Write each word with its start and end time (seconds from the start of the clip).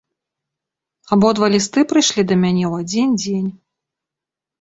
Абодва 1.15 1.49
лісты 1.55 1.83
прыйшлі 1.91 2.23
да 2.31 2.35
мяне 2.45 2.65
ў 2.71 2.87
адзін 2.87 3.13
дзень. 3.21 3.49